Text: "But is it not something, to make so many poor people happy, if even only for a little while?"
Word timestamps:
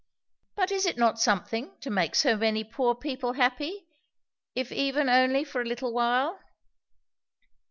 "But 0.55 0.71
is 0.71 0.87
it 0.87 0.97
not 0.97 1.19
something, 1.19 1.77
to 1.81 1.91
make 1.91 2.15
so 2.15 2.35
many 2.35 2.63
poor 2.63 2.95
people 2.95 3.33
happy, 3.33 3.85
if 4.55 4.71
even 4.71 5.09
only 5.09 5.43
for 5.43 5.61
a 5.61 5.65
little 5.65 5.93
while?" 5.93 6.39